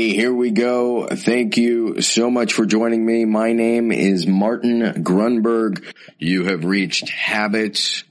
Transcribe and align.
Here 0.00 0.32
we 0.32 0.52
go. 0.52 1.06
Thank 1.06 1.58
you 1.58 2.00
so 2.00 2.30
much 2.30 2.54
for 2.54 2.64
joining 2.64 3.04
me. 3.04 3.26
My 3.26 3.52
name 3.52 3.92
is 3.92 4.26
Martin 4.26 5.04
Grunburg. 5.04 5.84
You 6.18 6.44
have 6.44 6.64
reached 6.64 7.10
Habits 7.10 8.02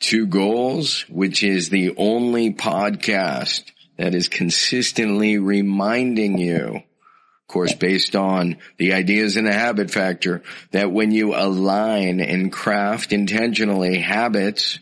to 0.00 0.26
Goals, 0.26 1.06
which 1.08 1.42
is 1.42 1.70
the 1.70 1.94
only 1.96 2.52
podcast 2.52 3.62
that 3.96 4.14
is 4.14 4.28
consistently 4.28 5.38
reminding 5.38 6.36
you, 6.36 6.76
of 6.76 7.48
course, 7.48 7.72
based 7.72 8.14
on 8.14 8.58
the 8.76 8.92
ideas 8.92 9.38
in 9.38 9.46
the 9.46 9.54
habit 9.54 9.90
factor, 9.90 10.42
that 10.72 10.92
when 10.92 11.12
you 11.12 11.34
align 11.34 12.20
and 12.20 12.52
craft 12.52 13.14
intentionally 13.14 14.00
habits 14.00 14.78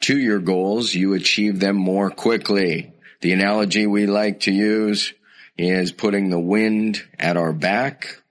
to 0.00 0.18
your 0.18 0.38
goals, 0.38 0.94
you 0.94 1.12
achieve 1.12 1.60
them 1.60 1.76
more 1.76 2.08
quickly. 2.08 2.94
The 3.20 3.32
analogy 3.32 3.86
we 3.86 4.06
like 4.06 4.40
to 4.40 4.52
use 4.52 5.12
is 5.56 5.92
putting 5.92 6.30
the 6.30 6.40
wind 6.40 7.02
at 7.18 7.36
our 7.36 7.52
back 7.52 8.22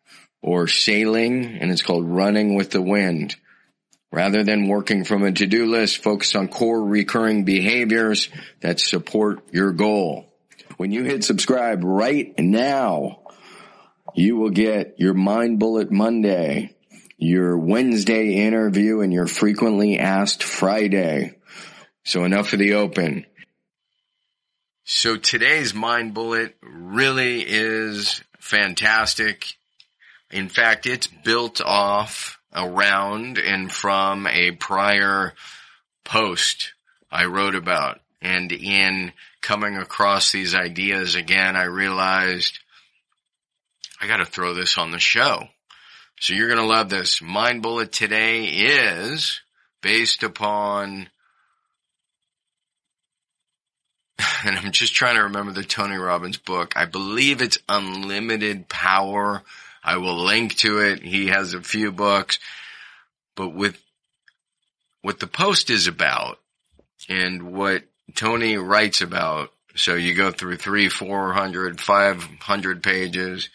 or 0.42 0.67
sailing 0.67 1.45
and 1.45 1.72
it's 1.72 1.81
called 1.81 2.08
running 2.08 2.56
with 2.56 2.72
the 2.72 2.81
wind. 2.81 3.36
Rather 4.12 4.44
than 4.44 4.67
working 4.67 5.03
from 5.03 5.23
a 5.23 5.31
to-do 5.31 5.67
list, 5.67 6.02
focus 6.02 6.36
on 6.36 6.47
core 6.47 6.84
recurring 6.84 7.45
behaviors 7.45 8.30
that 8.62 8.80
support 8.80 9.44
your 9.52 9.72
goal. 9.72 10.34
When 10.78 10.92
you 10.92 11.03
hit 11.03 11.23
subscribe 11.23 11.84
right 11.84 12.34
now, 12.40 13.20
you 14.16 14.38
will 14.38 14.50
get 14.50 14.95
your 14.97 15.14
Mind 15.14 15.59
Bullet 15.59 15.92
Monday, 15.92 16.75
your 17.17 17.58
Wednesday 17.58 18.45
interview, 18.45 19.02
and 19.02 19.14
your 19.14 19.28
frequently 19.28 20.00
asked 20.00 20.42
Friday. 20.42 21.36
So 22.03 22.23
enough 22.23 22.53
of 22.53 22.59
the 22.59 22.75
open. 22.75 23.25
So 25.02 25.16
today's 25.16 25.73
Mind 25.73 26.14
Bullet 26.14 26.58
really 26.61 27.39
is 27.39 28.22
fantastic. 28.38 29.56
In 30.30 30.50
fact, 30.50 30.86
it's 30.86 31.08
built 31.08 31.61
off 31.61 32.38
around 32.53 33.38
and 33.38 33.72
from 33.72 34.28
a 34.28 34.52
prior 34.52 35.36
post 36.03 36.73
I 37.09 37.28
wrote 37.28 37.56
about. 37.56 38.02
And 38.22 38.52
in 38.52 39.14
coming 39.39 39.78
across 39.78 40.33
these 40.33 40.53
ideas 40.53 41.16
again, 41.16 41.56
I 41.56 41.63
realized 41.63 42.59
I 44.02 44.08
gotta 44.08 44.25
throw 44.25 44.53
this 44.53 44.78
on 44.78 44.91
the 44.91 45.00
show. 45.00 45.47
So 46.19 46.34
you're 46.34 46.50
gonna 46.50 46.67
love 46.67 46.89
this. 46.89 47.22
Mind 47.22 47.61
Bullet 47.61 47.94
today 47.94 48.47
is 48.47 49.39
based 49.81 50.23
upon 50.23 51.08
and 54.45 54.58
I'm 54.58 54.72
just 54.72 54.94
trying 54.94 55.16
to 55.16 55.23
remember 55.23 55.52
the 55.52 55.64
Tony 55.64 55.98
Robbins 55.98 56.38
book. 56.38 56.73
I 56.75 56.86
believe 56.86 57.42
it's 57.42 57.59
Unlimited 57.67 58.67
Power. 58.70 59.44
I 59.84 59.98
will 59.98 60.23
link 60.23 60.56
to 60.58 60.80
it. 60.80 61.02
He 61.02 61.28
has 61.28 61.53
a 61.53 61.62
few 61.62 61.91
books, 61.91 62.40
but 63.35 63.50
with 63.50 63.78
what 65.02 65.19
the 65.19 65.28
post 65.28 65.69
is 65.69 65.88
about 65.88 66.40
and 67.07 67.53
what 67.53 67.84
Tony 68.16 68.57
writes 68.57 69.02
about. 69.02 69.52
So 69.75 69.96
you 69.96 70.16
go 70.16 70.31
through 70.31 70.57
three, 70.57 70.90
four 70.90 71.31
hundred, 71.31 71.80
five 71.80 72.22
hundred 72.41 72.84
pages 72.84 73.50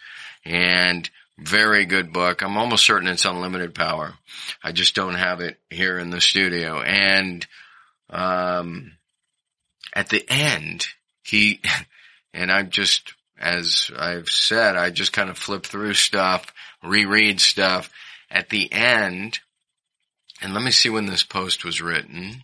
and 0.45 1.09
very 1.37 1.85
good 1.85 2.13
book. 2.13 2.43
I'm 2.43 2.57
almost 2.57 2.87
certain 2.87 3.09
it's 3.09 3.25
Unlimited 3.25 3.75
Power. 3.75 4.15
I 4.63 4.73
just 4.73 4.95
don't 4.95 5.17
have 5.17 5.41
it 5.41 5.59
here 5.69 5.99
in 5.99 6.11
the 6.11 6.21
studio. 6.21 6.81
And, 6.81 7.45
um, 8.09 8.93
at 9.95 10.09
the 10.09 10.25
end, 10.29 10.87
he, 11.23 11.61
and 12.35 12.51
I'm 12.51 12.71
just, 12.71 13.15
as 13.39 13.91
I've 13.97 14.29
said, 14.29 14.77
I 14.77 14.91
just 14.91 15.13
kind 15.13 15.31
of 15.31 15.39
flip 15.39 15.65
through 15.65 15.95
stuff, 15.95 16.47
reread 16.83 17.41
stuff. 17.41 17.91
At 18.31 18.49
the 18.49 18.73
end, 18.73 19.39
and 20.43 20.55
let 20.55 20.63
me 20.63 20.73
see 20.73 20.91
when 20.91 21.07
this 21.07 21.23
post 21.23 21.65
was 21.65 21.81
written, 21.81 22.43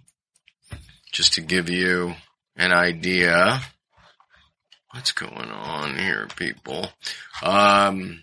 just 1.10 1.34
to 1.34 1.40
give 1.40 1.68
you 1.68 2.14
an 2.54 2.70
idea. 2.70 3.60
What's 4.92 5.10
going 5.10 5.50
on 5.50 5.98
here, 5.98 6.28
people? 6.36 6.90
Um, 7.42 8.22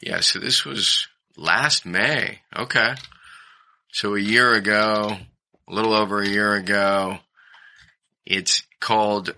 yeah, 0.00 0.20
so 0.20 0.38
this 0.40 0.66
was 0.66 1.06
last 1.36 1.86
May. 1.86 2.40
Okay. 2.54 2.94
So 3.92 4.14
a 4.14 4.20
year 4.20 4.52
ago, 4.54 5.16
a 5.68 5.74
little 5.74 5.94
over 5.94 6.20
a 6.20 6.28
year 6.28 6.54
ago, 6.54 7.18
it's 8.26 8.62
called, 8.80 9.34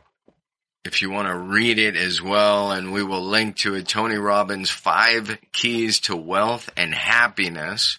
if 0.84 1.02
you 1.02 1.10
want 1.10 1.28
to 1.28 1.36
read 1.36 1.78
it 1.78 1.96
as 1.96 2.20
well, 2.20 2.72
and 2.72 2.92
we 2.92 3.02
will 3.02 3.22
link 3.22 3.56
to 3.58 3.74
it, 3.74 3.88
Tony 3.88 4.16
Robbins' 4.16 4.70
Five 4.70 5.38
Keys 5.52 6.00
to 6.00 6.16
Wealth 6.16 6.70
and 6.76 6.94
Happiness. 6.94 7.98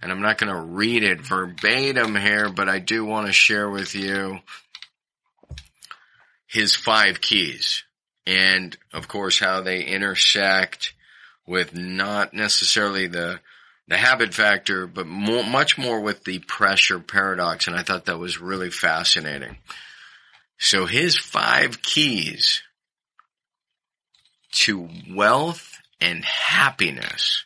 And 0.00 0.12
I'm 0.12 0.22
not 0.22 0.38
going 0.38 0.52
to 0.52 0.60
read 0.60 1.02
it 1.02 1.20
verbatim 1.20 2.14
here, 2.14 2.50
but 2.50 2.68
I 2.68 2.78
do 2.78 3.04
want 3.04 3.26
to 3.26 3.32
share 3.32 3.70
with 3.70 3.94
you 3.94 4.40
his 6.46 6.76
five 6.76 7.20
keys. 7.20 7.84
And 8.26 8.76
of 8.92 9.08
course, 9.08 9.38
how 9.38 9.60
they 9.60 9.82
intersect 9.82 10.94
with 11.46 11.74
not 11.74 12.32
necessarily 12.32 13.06
the 13.06 13.40
the 13.86 13.96
habit 13.98 14.32
factor, 14.32 14.86
but 14.86 15.06
more, 15.06 15.44
much 15.44 15.76
more 15.76 16.00
with 16.00 16.24
the 16.24 16.38
pressure 16.38 16.98
paradox. 16.98 17.66
And 17.66 17.76
I 17.76 17.82
thought 17.82 18.06
that 18.06 18.18
was 18.18 18.40
really 18.40 18.70
fascinating. 18.70 19.58
So 20.64 20.86
his 20.86 21.18
five 21.18 21.82
keys 21.82 22.62
to 24.52 24.88
wealth 25.10 25.76
and 26.00 26.24
happiness. 26.24 27.44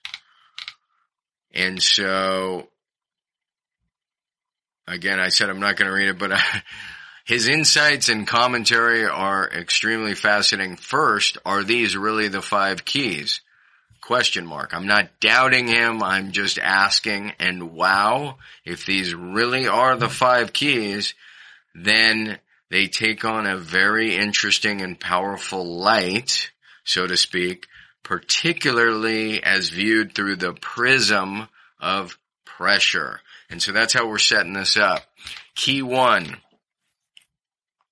And 1.53 1.83
so, 1.83 2.69
again, 4.87 5.19
I 5.19 5.31
said 5.31 5.51
I'm 5.51 5.59
not 5.59 5.75
going 5.75 5.89
to 5.89 5.97
read 5.97 6.11
it, 6.11 6.19
but 6.21 6.31
I, 6.31 6.41
his 7.25 7.49
insights 7.49 8.09
and 8.09 8.25
commentary 8.25 9.05
are 9.05 9.51
extremely 9.51 10.15
fascinating. 10.15 10.77
First, 10.77 11.39
are 11.45 11.65
these 11.65 11.97
really 11.97 12.29
the 12.29 12.41
five 12.41 12.85
keys? 12.85 13.41
Question 14.01 14.47
mark. 14.47 14.73
I'm 14.73 14.87
not 14.87 15.19
doubting 15.19 15.67
him. 15.67 16.05
I'm 16.05 16.31
just 16.31 16.61
asking. 16.61 17.33
And 17.41 17.73
wow, 17.73 18.39
if 18.65 18.87
these 18.87 19.13
really 19.13 19.67
are 19.67 19.97
the 19.97 20.09
five 20.09 20.53
keys, 20.53 21.15
then 21.75 22.39
they 22.71 22.87
take 22.87 23.25
on 23.25 23.47
a 23.47 23.57
very 23.57 24.17
interesting 24.17 24.83
and 24.83 24.99
powerful 24.99 25.65
light, 25.65 26.51
so 26.85 27.07
to 27.07 27.17
speak, 27.17 27.67
particularly 28.03 29.43
as 29.43 29.71
viewed 29.71 30.15
through 30.15 30.37
the 30.37 30.53
prism 30.53 31.49
of 31.81 32.19
pressure. 32.45 33.21
And 33.51 33.63
so 33.63 33.73
that's 33.73 33.95
how 33.95 34.09
we're 34.09 34.19
setting 34.19 34.53
this 34.53 34.77
up. 34.77 35.03
Key 35.55 35.83
one. 35.83 36.37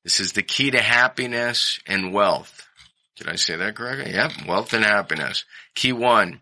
This 0.04 0.20
is 0.20 0.32
the 0.32 0.42
key 0.42 0.70
to 0.70 0.80
happiness 0.80 1.80
and 1.86 2.12
wealth. 2.12 2.68
Did 3.16 3.28
I 3.28 3.36
say 3.36 3.56
that 3.56 3.74
correctly? 3.74 4.12
Yep. 4.12 4.46
Wealth 4.46 4.72
and 4.74 4.84
happiness. 4.84 5.44
Key 5.74 5.92
one. 5.92 6.40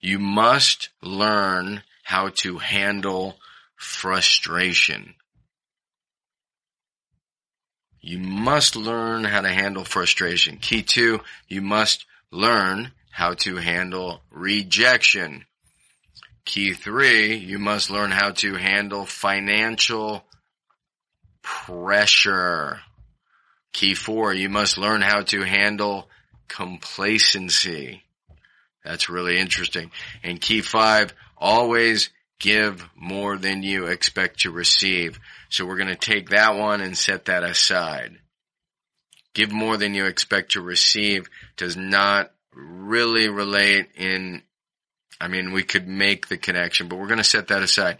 You 0.00 0.18
must 0.18 0.88
learn 1.02 1.82
how 2.02 2.30
to 2.36 2.58
handle 2.58 3.36
frustration. 3.76 5.14
You 8.00 8.18
must 8.18 8.76
learn 8.76 9.24
how 9.24 9.42
to 9.42 9.48
handle 9.48 9.84
frustration. 9.84 10.56
Key 10.56 10.82
two, 10.82 11.20
you 11.48 11.60
must 11.60 12.06
learn 12.30 12.92
how 13.10 13.34
to 13.34 13.56
handle 13.56 14.22
rejection. 14.30 15.44
Key 16.44 16.72
three, 16.72 17.36
you 17.36 17.58
must 17.58 17.90
learn 17.90 18.10
how 18.10 18.30
to 18.30 18.54
handle 18.54 19.04
financial 19.04 20.24
pressure. 21.42 22.80
Key 23.72 23.94
four, 23.94 24.32
you 24.32 24.48
must 24.48 24.78
learn 24.78 25.02
how 25.02 25.22
to 25.22 25.42
handle 25.42 26.08
complacency. 26.48 28.02
That's 28.84 29.08
really 29.08 29.38
interesting. 29.38 29.90
And 30.22 30.40
key 30.40 30.62
five, 30.62 31.14
always 31.36 32.10
give 32.40 32.88
more 32.96 33.36
than 33.36 33.62
you 33.62 33.86
expect 33.86 34.40
to 34.40 34.50
receive. 34.50 35.20
So 35.48 35.64
we're 35.64 35.76
going 35.76 35.88
to 35.88 35.94
take 35.94 36.30
that 36.30 36.56
one 36.56 36.80
and 36.80 36.98
set 36.98 37.26
that 37.26 37.44
aside. 37.44 38.16
Give 39.32 39.52
more 39.52 39.76
than 39.76 39.94
you 39.94 40.06
expect 40.06 40.52
to 40.52 40.60
receive 40.60 41.28
does 41.56 41.76
not 41.76 42.32
really 42.52 43.28
relate 43.28 43.90
in 43.94 44.42
I 45.20 45.28
mean, 45.28 45.52
we 45.52 45.62
could 45.62 45.86
make 45.86 46.28
the 46.28 46.38
connection, 46.38 46.88
but 46.88 46.98
we're 46.98 47.06
going 47.06 47.18
to 47.18 47.24
set 47.24 47.48
that 47.48 47.62
aside. 47.62 47.98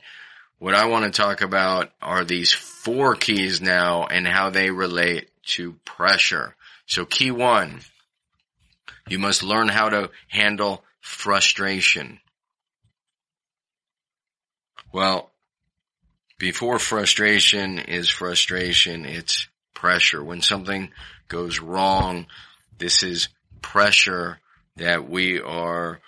What 0.58 0.74
I 0.74 0.86
want 0.86 1.04
to 1.04 1.22
talk 1.22 1.42
about 1.42 1.90
are 2.00 2.24
these 2.24 2.52
four 2.52 3.14
keys 3.14 3.60
now 3.60 4.06
and 4.06 4.26
how 4.26 4.48
they 4.48 4.70
relate 4.70 5.28
to 5.48 5.74
pressure. 5.84 6.56
So 6.86 7.04
key 7.04 7.30
one, 7.30 7.80
you 9.06 9.18
must 9.18 9.42
learn 9.42 9.68
how 9.68 9.90
to 9.90 10.10
handle 10.28 10.82
frustration. 11.00 12.20
Well, 14.92 15.30
before 16.38 16.78
frustration 16.78 17.78
is 17.78 18.08
frustration, 18.08 19.04
it's 19.04 19.46
pressure. 19.74 20.22
When 20.24 20.42
something 20.42 20.90
goes 21.28 21.60
wrong, 21.60 22.26
this 22.78 23.02
is 23.02 23.28
pressure 23.62 24.40
that 24.76 25.08
we 25.08 25.40
are, 25.40 26.00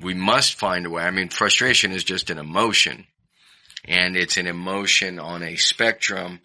we 0.00 0.14
must 0.14 0.54
find 0.54 0.86
a 0.86 0.90
way. 0.90 1.02
I 1.02 1.10
mean, 1.10 1.28
frustration 1.28 1.90
is 1.92 2.04
just 2.04 2.30
an 2.30 2.38
emotion 2.38 3.06
and 3.84 4.16
it's 4.16 4.36
an 4.36 4.46
emotion 4.46 5.18
on 5.18 5.42
a 5.42 5.56
spectrum, 5.56 6.40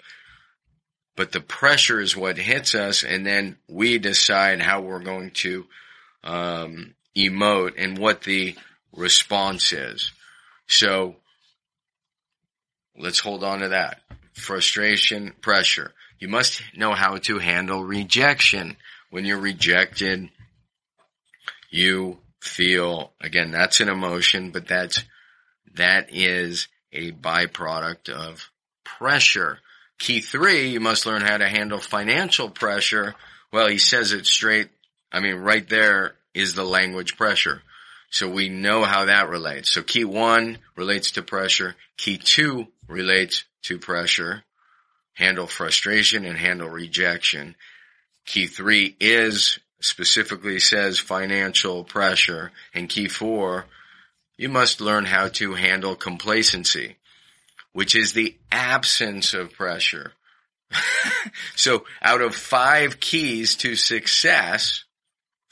but 1.15 1.33
the 1.33 1.41
pressure 1.41 1.99
is 1.99 2.15
what 2.15 2.37
hits 2.37 2.73
us 2.73 3.03
and 3.03 3.25
then 3.25 3.57
we 3.67 3.99
decide 3.99 4.59
how 4.59 4.81
we're 4.81 5.03
going 5.03 5.31
to, 5.31 5.65
um, 6.23 6.95
emote 7.15 7.73
and 7.77 7.97
what 7.97 8.21
the 8.21 8.55
response 8.91 9.71
is. 9.71 10.11
So 10.67 11.15
let's 12.97 13.19
hold 13.19 13.43
on 13.43 13.59
to 13.59 13.69
that. 13.69 14.01
Frustration, 14.33 15.33
pressure. 15.41 15.93
You 16.19 16.27
must 16.27 16.61
know 16.75 16.93
how 16.93 17.17
to 17.17 17.39
handle 17.39 17.83
rejection. 17.83 18.77
When 19.09 19.25
you're 19.25 19.39
rejected, 19.39 20.29
you 21.69 22.17
feel, 22.41 23.11
again, 23.21 23.51
that's 23.51 23.79
an 23.79 23.89
emotion, 23.89 24.51
but 24.51 24.67
that's, 24.67 25.03
that 25.75 26.07
is 26.11 26.67
a 26.91 27.11
byproduct 27.11 28.09
of 28.09 28.49
pressure. 28.83 29.59
Key 29.99 30.19
three, 30.21 30.69
you 30.69 30.79
must 30.79 31.05
learn 31.05 31.21
how 31.21 31.37
to 31.37 31.47
handle 31.47 31.79
financial 31.79 32.49
pressure. 32.49 33.15
Well, 33.51 33.67
he 33.67 33.77
says 33.77 34.11
it 34.11 34.25
straight. 34.25 34.69
I 35.11 35.19
mean, 35.19 35.35
right 35.35 35.67
there 35.67 36.15
is 36.33 36.53
the 36.53 36.65
language 36.65 37.15
pressure. 37.17 37.61
So 38.15 38.29
we 38.29 38.47
know 38.47 38.85
how 38.85 39.05
that 39.05 39.27
relates. 39.27 39.69
So 39.69 39.83
key 39.83 40.05
one 40.05 40.59
relates 40.77 41.11
to 41.11 41.21
pressure. 41.21 41.75
Key 41.97 42.17
two 42.17 42.67
relates 42.87 43.43
to 43.63 43.77
pressure. 43.77 44.45
Handle 45.15 45.47
frustration 45.47 46.23
and 46.23 46.37
handle 46.37 46.69
rejection. 46.69 47.55
Key 48.25 48.47
three 48.47 48.95
is 49.01 49.59
specifically 49.81 50.59
says 50.59 50.97
financial 50.97 51.83
pressure. 51.83 52.53
And 52.73 52.87
key 52.87 53.09
four, 53.09 53.65
you 54.37 54.47
must 54.47 54.79
learn 54.79 55.03
how 55.03 55.27
to 55.27 55.55
handle 55.55 55.97
complacency, 55.97 56.95
which 57.73 57.97
is 57.97 58.13
the 58.13 58.37
absence 58.49 59.33
of 59.33 59.51
pressure. 59.51 60.13
so 61.57 61.83
out 62.01 62.21
of 62.21 62.33
five 62.33 63.01
keys 63.01 63.57
to 63.57 63.75
success, 63.75 64.84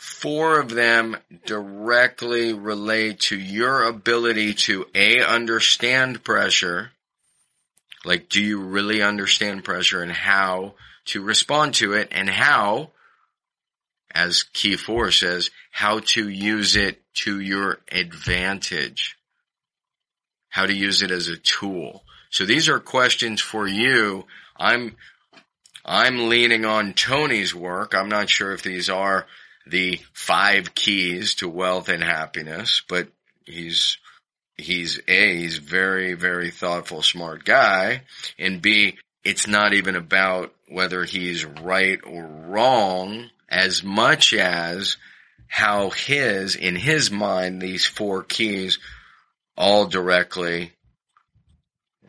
four 0.04 0.60
of 0.60 0.70
them 0.70 1.16
directly 1.46 2.52
relate 2.52 3.22
to 3.22 3.40
your 3.40 3.86
ability 3.86 4.54
to 4.54 4.86
A, 4.94 5.22
understand 5.24 6.26
pressure. 6.26 6.92
Like, 8.04 8.28
do 8.28 8.44
you 8.44 8.60
really 8.60 9.02
understand 9.02 9.64
pressure 9.64 10.04
and 10.04 10.12
how 10.12 10.74
to 11.06 11.22
respond 11.22 11.76
to 11.76 11.94
it 11.94 12.10
and 12.12 12.30
how, 12.30 12.90
as 14.14 14.44
key 14.44 14.76
four 14.76 15.10
says, 15.10 15.52
how 15.72 16.00
to 16.00 16.28
use 16.28 16.76
it 16.76 17.02
to 17.14 17.40
your 17.40 17.80
advantage. 17.90 19.18
How 20.50 20.66
to 20.66 20.76
use 20.76 21.02
it 21.02 21.12
as 21.12 21.30
a 21.30 21.38
tool. 21.38 22.04
So 22.30 22.46
these 22.46 22.68
are 22.68 22.82
questions 22.82 23.40
for 23.40 23.66
you. 23.70 24.26
I'm, 24.58 24.98
I'm 25.86 26.28
leaning 26.28 26.66
on 26.66 26.92
Tony's 26.92 27.56
work. 27.56 27.96
I'm 27.96 28.10
not 28.10 28.30
sure 28.30 28.52
if 28.52 28.64
these 28.64 28.90
are 28.90 29.26
the 29.66 30.00
five 30.14 30.76
keys 30.76 31.36
to 31.36 31.50
wealth 31.50 31.90
and 31.90 32.04
happiness, 32.04 32.82
but 32.88 33.08
he's, 33.46 33.98
he's 34.58 35.00
A, 35.08 35.38
he's 35.38 35.58
very, 35.58 36.14
very 36.14 36.52
thoughtful, 36.52 37.02
smart 37.02 37.44
guy, 37.46 38.02
and 38.38 38.62
B, 38.62 38.98
it's 39.24 39.48
not 39.48 39.74
even 39.74 39.96
about 39.96 40.54
whether 40.68 41.04
he's 41.04 41.46
right 41.46 42.00
or 42.06 42.26
wrong 42.26 43.30
as 43.48 43.84
much 43.84 44.34
as 44.34 44.98
how 45.48 45.92
his, 45.92 46.56
in 46.56 46.76
his 46.76 47.12
mind, 47.12 47.62
these 47.62 47.86
four 47.86 48.24
keys 48.24 48.80
all 49.56 49.86
directly 49.86 50.74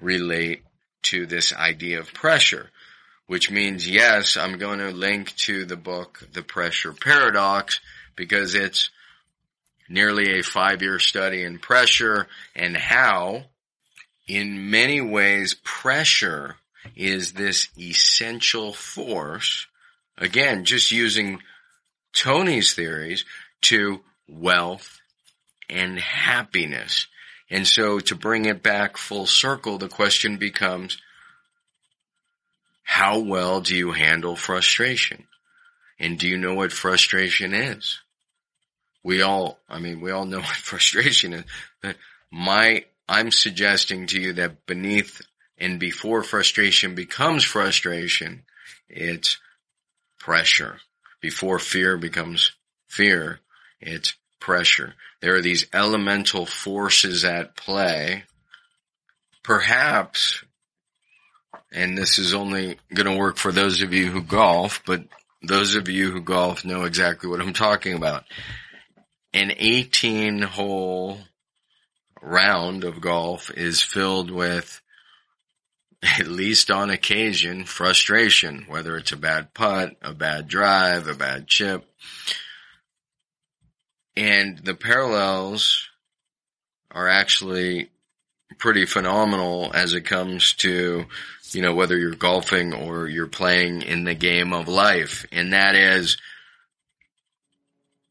relate 0.00 0.62
to 1.02 1.26
this 1.26 1.52
idea 1.52 2.00
of 2.00 2.12
pressure 2.14 2.70
which 3.26 3.50
means 3.50 3.88
yes, 3.88 4.36
I'm 4.36 4.58
going 4.58 4.78
to 4.78 4.90
link 4.90 5.34
to 5.36 5.64
the 5.64 5.76
book, 5.76 6.28
The 6.32 6.42
Pressure 6.42 6.92
Paradox, 6.92 7.80
because 8.16 8.54
it's 8.54 8.90
nearly 9.88 10.38
a 10.38 10.42
five 10.42 10.82
year 10.82 10.98
study 10.98 11.42
in 11.42 11.58
pressure 11.58 12.26
and 12.54 12.76
how 12.76 13.44
in 14.26 14.70
many 14.70 15.00
ways 15.00 15.54
pressure 15.62 16.56
is 16.96 17.32
this 17.32 17.68
essential 17.78 18.72
force. 18.72 19.66
Again, 20.16 20.64
just 20.64 20.92
using 20.92 21.40
Tony's 22.12 22.74
theories 22.74 23.24
to 23.62 24.00
wealth 24.28 25.00
and 25.68 25.98
happiness. 25.98 27.06
And 27.50 27.66
so 27.66 28.00
to 28.00 28.14
bring 28.14 28.46
it 28.46 28.62
back 28.62 28.96
full 28.96 29.26
circle, 29.26 29.78
the 29.78 29.88
question 29.88 30.36
becomes, 30.36 30.98
how 32.84 33.18
well 33.18 33.60
do 33.60 33.74
you 33.74 33.90
handle 33.90 34.36
frustration? 34.36 35.26
And 35.98 36.18
do 36.18 36.28
you 36.28 36.38
know 36.38 36.54
what 36.54 36.72
frustration 36.72 37.52
is? 37.52 38.00
We 39.02 39.22
all, 39.22 39.58
I 39.68 39.80
mean, 39.80 40.00
we 40.00 40.10
all 40.10 40.26
know 40.26 40.38
what 40.40 40.46
frustration 40.46 41.32
is. 41.32 41.44
But 41.82 41.96
my, 42.30 42.84
I'm 43.08 43.32
suggesting 43.32 44.06
to 44.08 44.20
you 44.20 44.34
that 44.34 44.66
beneath 44.66 45.20
and 45.58 45.78
before 45.78 46.22
frustration 46.22 46.94
becomes 46.94 47.44
frustration, 47.44 48.42
it's 48.88 49.38
pressure. 50.18 50.78
Before 51.20 51.58
fear 51.58 51.96
becomes 51.96 52.52
fear, 52.86 53.40
it's 53.80 54.14
pressure. 54.40 54.94
There 55.20 55.34
are 55.36 55.40
these 55.40 55.66
elemental 55.72 56.44
forces 56.44 57.24
at 57.24 57.56
play. 57.56 58.24
Perhaps 59.42 60.44
and 61.74 61.98
this 61.98 62.18
is 62.18 62.32
only 62.32 62.78
going 62.94 63.12
to 63.12 63.18
work 63.18 63.36
for 63.36 63.50
those 63.50 63.82
of 63.82 63.92
you 63.92 64.08
who 64.10 64.22
golf, 64.22 64.82
but 64.86 65.02
those 65.42 65.74
of 65.74 65.88
you 65.88 66.10
who 66.10 66.20
golf 66.20 66.64
know 66.64 66.84
exactly 66.84 67.28
what 67.28 67.40
I'm 67.40 67.52
talking 67.52 67.94
about. 67.94 68.24
An 69.32 69.52
18 69.56 70.40
hole 70.42 71.18
round 72.22 72.84
of 72.84 73.00
golf 73.00 73.50
is 73.50 73.82
filled 73.82 74.30
with, 74.30 74.80
at 76.02 76.28
least 76.28 76.70
on 76.70 76.90
occasion, 76.90 77.64
frustration, 77.64 78.66
whether 78.68 78.96
it's 78.96 79.12
a 79.12 79.16
bad 79.16 79.52
putt, 79.52 79.96
a 80.00 80.14
bad 80.14 80.46
drive, 80.46 81.08
a 81.08 81.14
bad 81.14 81.48
chip. 81.48 81.84
And 84.16 84.58
the 84.58 84.74
parallels 84.74 85.88
are 86.92 87.08
actually 87.08 87.90
pretty 88.58 88.86
phenomenal 88.86 89.70
as 89.74 89.92
it 89.92 90.02
comes 90.02 90.54
to 90.54 91.06
you 91.54 91.62
know, 91.62 91.74
whether 91.74 91.96
you're 91.96 92.14
golfing 92.14 92.72
or 92.72 93.06
you're 93.06 93.26
playing 93.26 93.82
in 93.82 94.04
the 94.04 94.14
game 94.14 94.52
of 94.52 94.68
life. 94.68 95.24
And 95.32 95.52
that 95.52 95.74
is 95.74 96.18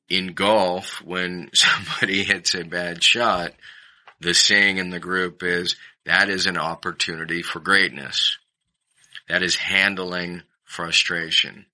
in 0.10 0.34
golf, 0.34 1.02
when 1.04 1.50
somebody 1.54 2.24
hits 2.24 2.56
a 2.56 2.64
bad 2.64 3.04
shot, 3.04 3.52
the 4.20 4.34
saying 4.34 4.78
in 4.78 4.90
the 4.90 5.00
group 5.00 5.44
is 5.44 5.76
that 6.06 6.30
is 6.30 6.46
an 6.46 6.58
opportunity 6.58 7.42
for 7.42 7.60
greatness. 7.60 8.38
That 9.28 9.44
is 9.44 9.56
handling 9.56 10.44
frustration. 10.64 11.66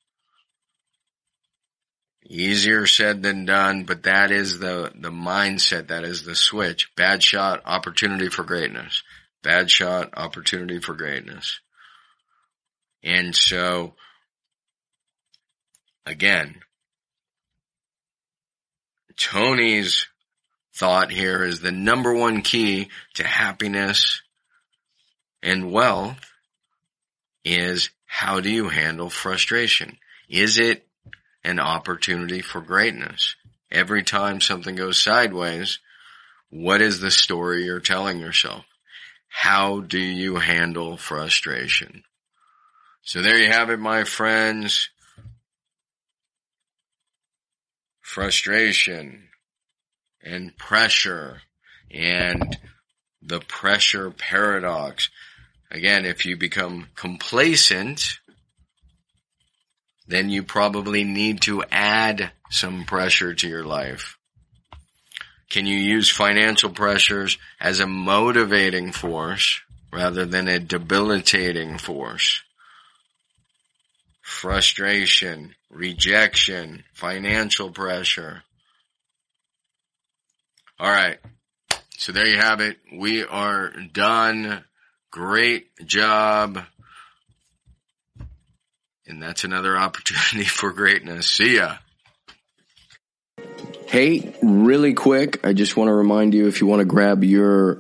Easier 2.32 2.86
said 2.86 3.24
than 3.24 3.46
done, 3.46 3.86
but 3.86 4.04
that 4.04 4.30
is 4.30 4.60
the, 4.60 4.92
the 4.94 5.10
mindset. 5.10 5.88
That 5.88 6.04
is 6.04 6.24
the 6.24 6.36
switch. 6.36 6.96
Bad 6.96 7.24
shot, 7.24 7.64
opportunity 7.66 8.30
for 8.30 8.44
greatness. 8.44 9.02
Bad 9.42 9.72
shot, 9.72 10.14
opportunity 10.16 10.80
for 10.80 10.94
greatness. 10.94 11.60
And 13.04 13.36
so, 13.36 13.96
again, 16.06 16.62
Tony's 19.18 20.06
thought 20.76 21.12
here 21.12 21.44
is 21.44 21.62
the 21.62 21.72
number 21.72 22.14
one 22.14 22.44
key 22.44 22.90
to 23.16 23.24
happiness 23.24 24.22
and 25.42 25.72
wealth 25.72 26.32
is 27.44 27.90
how 28.06 28.40
do 28.40 28.52
you 28.52 28.70
handle 28.70 29.10
frustration? 29.10 29.98
Is 30.30 30.60
it 30.60 30.86
an 31.44 31.60
opportunity 31.60 32.42
for 32.42 32.62
greatness? 32.62 33.36
every 33.72 34.04
time 34.04 34.42
something 34.42 34.76
goes 34.76 35.02
sideways, 35.02 35.80
what 36.50 36.82
is 36.82 37.00
the 37.00 37.12
story 37.12 37.66
you're 37.66 37.80
telling 37.80 38.20
yourself? 38.20 38.66
How 39.28 39.82
do 39.82 40.00
you 40.00 40.38
handle 40.38 40.98
frustration? 40.98 42.04
So 43.04 43.22
there 43.22 43.38
you 43.38 43.48
have 43.48 43.70
it, 43.70 43.80
my 43.80 44.04
friends. 44.04 44.90
Frustration 48.02 49.30
and 50.24 50.58
pressure 50.58 51.42
and 51.92 52.58
the 53.22 53.40
pressure 53.40 54.10
paradox. 54.10 55.10
Again, 55.70 56.06
if 56.06 56.26
you 56.26 56.36
become 56.36 56.88
complacent, 56.96 58.20
then 60.10 60.28
you 60.30 60.42
probably 60.42 61.04
need 61.04 61.42
to 61.42 61.64
add 61.72 62.32
some 62.50 62.84
pressure 62.84 63.36
to 63.36 63.48
your 63.48 63.64
life. 63.64 64.18
Can 65.52 65.68
you 65.68 65.78
use 65.78 66.10
financial 66.10 66.72
pressures 66.72 67.38
as 67.60 67.80
a 67.80 67.88
motivating 67.88 68.92
force 68.92 69.62
rather 69.94 70.26
than 70.26 70.48
a 70.48 70.60
debilitating 70.60 71.78
force? 71.78 72.42
Frustration, 74.22 75.54
rejection, 75.70 76.84
financial 76.94 77.70
pressure. 77.70 78.42
All 80.80 80.90
right. 80.90 81.20
So 81.98 82.12
there 82.12 82.28
you 82.28 82.38
have 82.38 82.62
it. 82.62 82.78
We 82.92 83.24
are 83.24 83.72
done. 83.94 84.64
Great 85.12 85.68
job. 85.86 86.64
And 89.10 89.22
that's 89.22 89.44
another 89.44 89.76
opportunity 89.76 90.46
for 90.48 90.72
greatness. 90.72 91.28
See 91.28 91.58
ya. 91.58 91.80
Hey, 93.88 94.34
really 94.44 94.94
quick, 94.94 95.44
I 95.44 95.52
just 95.54 95.76
want 95.76 95.88
to 95.88 95.94
remind 95.94 96.36
you 96.36 96.48
if 96.48 96.62
you 96.62 96.68
want 96.68 96.82
to 96.82 96.86
grab 96.86 97.24
your 97.24 97.80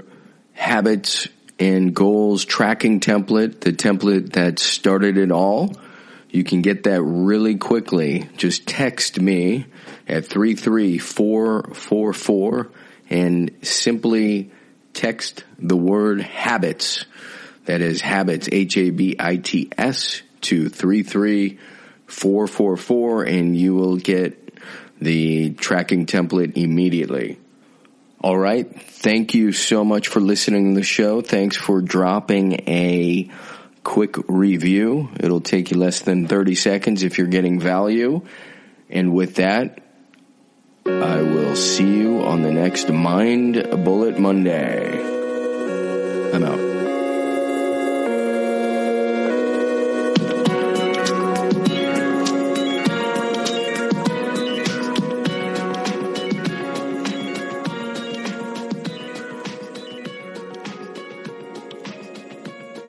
habits 0.53 1.27
and 1.59 1.93
goals 1.93 2.45
tracking 2.45 2.99
template, 2.99 3.59
the 3.59 3.73
template 3.73 4.31
that 4.31 4.57
started 4.57 5.19
it 5.19 5.31
all, 5.31 5.75
you 6.31 6.43
can 6.43 6.63
get 6.63 6.85
that 6.85 7.03
really 7.03 7.57
quickly. 7.57 8.27
Just 8.37 8.65
text 8.65 9.21
me 9.21 9.67
at 10.07 10.25
33444 10.25 12.71
and 13.11 13.51
simply 13.61 14.49
text 14.93 15.43
the 15.59 15.77
word 15.77 16.21
habits. 16.21 17.05
That 17.65 17.81
is 17.81 18.01
habits, 18.01 18.49
H-A-B-I-T-S 18.51 20.23
to 20.41 20.69
33444 20.69 23.23
and 23.23 23.57
you 23.57 23.75
will 23.75 23.97
get 23.97 24.53
the 24.99 25.51
tracking 25.51 26.05
template 26.05 26.57
immediately. 26.57 27.39
All 28.21 28.37
right. 28.37 28.69
Thank 28.81 29.33
you 29.33 29.53
so 29.53 29.85
much 29.85 30.09
for 30.09 30.19
listening 30.19 30.73
to 30.73 30.79
the 30.79 30.85
show. 30.85 31.21
Thanks 31.21 31.55
for 31.55 31.81
dropping 31.81 32.67
a 32.67 33.31
quick 33.83 34.15
review. 34.27 35.09
It'll 35.19 35.39
take 35.39 35.71
you 35.71 35.77
less 35.77 36.01
than 36.01 36.27
30 36.27 36.55
seconds 36.55 37.03
if 37.03 37.17
you're 37.17 37.27
getting 37.27 37.61
value. 37.61 38.21
And 38.89 39.13
with 39.13 39.35
that, 39.35 39.79
I 40.85 41.21
will 41.21 41.55
see 41.55 41.97
you 41.97 42.23
on 42.23 42.41
the 42.41 42.51
next 42.51 42.89
Mind 42.89 43.55
Bullet 43.83 44.19
Monday. 44.19 45.01
I'm 46.33 46.43
out. 46.43 46.68